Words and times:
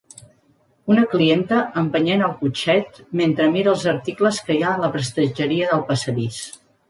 Una 0.93 1.01
clienta 1.11 1.59
empenyent 1.81 2.23
el 2.29 2.33
cotxet 2.39 2.97
mentre 3.21 3.47
mira 3.57 3.71
els 3.75 3.85
articles 3.93 4.41
que 4.47 4.55
hi 4.57 4.67
ha 4.69 4.73
a 4.79 4.83
la 4.85 4.91
prestatgeria 4.97 5.69
del 5.75 5.85
passadís. 5.93 6.41